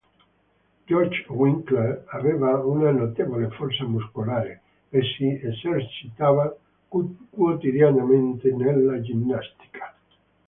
[0.91, 6.57] Georg Winkler aveva una notevole forza muscolare, e si esercitava
[7.29, 9.95] quotidianamente nella ginnastica.